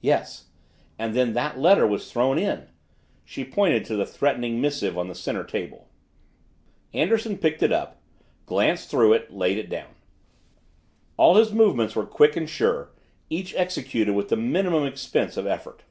"Yes. 0.00 0.46
And 0.98 1.14
then 1.14 1.32
that 1.34 1.60
letter 1.60 1.86
was 1.86 2.10
thrown 2.10 2.40
in." 2.40 2.66
She 3.24 3.44
pointed 3.44 3.84
to 3.84 3.94
the 3.94 4.04
threatening 4.04 4.60
missive 4.60 4.98
on 4.98 5.06
the 5.06 5.14
center 5.14 5.44
table. 5.44 5.86
Anderson 6.92 7.38
picked 7.38 7.62
it 7.62 7.70
up, 7.70 8.00
glanced 8.46 8.90
through 8.90 9.12
it, 9.12 9.32
laid 9.32 9.58
it 9.58 9.68
down. 9.70 9.94
All 11.16 11.36
his 11.36 11.52
movements 11.52 11.94
were 11.94 12.04
quick 12.04 12.34
and 12.34 12.50
sure 12.50 12.90
each 13.30 13.54
executed 13.54 14.14
with 14.14 14.28
the 14.28 14.36
minimum 14.36 14.84
expense 14.88 15.36
of 15.36 15.46
effort. 15.46 15.84